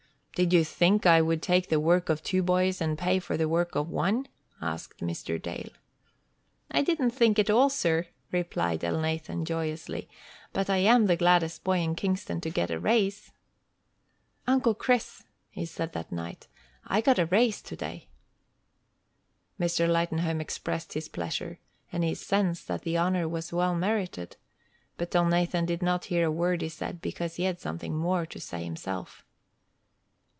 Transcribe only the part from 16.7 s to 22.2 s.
"I got a raise today." Mr. Lightenhome expressed his pleasure, and